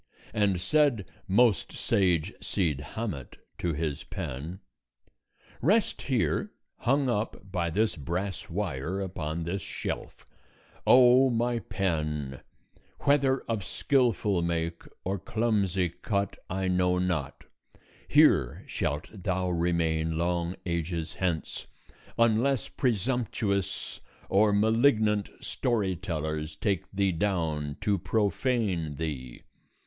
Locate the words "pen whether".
11.59-13.41